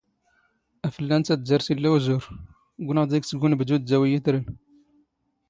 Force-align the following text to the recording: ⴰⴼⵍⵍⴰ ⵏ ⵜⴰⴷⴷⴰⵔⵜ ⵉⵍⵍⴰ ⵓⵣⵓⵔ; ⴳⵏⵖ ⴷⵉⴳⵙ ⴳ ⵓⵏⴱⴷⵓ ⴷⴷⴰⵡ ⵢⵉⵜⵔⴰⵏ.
ⴰⴼⵍⵍⴰ 0.87 1.15
ⵏ 1.33 1.35
ⵜⴰⴷⴷⴰⵔⵜ 1.37 1.65
ⵉⵍⵍⴰ 1.73 1.89
ⵓⵣⵓⵔ; 1.95 2.23
ⴳⵏⵖ 2.87 3.03
ⴷⵉⴳⵙ 3.09 3.29
ⴳ 3.29 3.31
ⵓⵏⴱⴷⵓ 3.45 3.55
ⴷⴷⴰⵡ 3.79 4.03
ⵢⵉⵜⵔⴰⵏ. 4.09 4.41